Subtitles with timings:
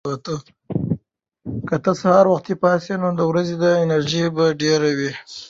[1.67, 5.11] که ته سهار وختي پاڅې، نو د ورځې انرژي به ډېره وي.